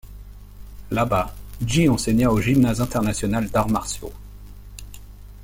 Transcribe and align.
Là-bas, 0.89 1.31
Ji 1.63 1.87
enseigna 1.87 2.31
au 2.31 2.41
Gymnase 2.41 2.81
International 2.81 3.47
d’Arts 3.51 3.69
Martiaux. 3.69 4.11